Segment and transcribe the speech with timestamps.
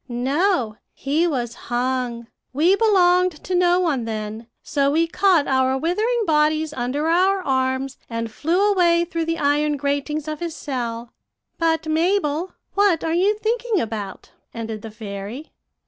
[0.09, 2.25] "'No; he was hung.
[2.53, 7.99] We belonged to no one then, so we caught our withering bodies under our arms,
[8.09, 11.13] and flew away through the iron gratings of his cell.
[11.59, 15.51] But, Mabel, what are you thinking about?' ended the fairy.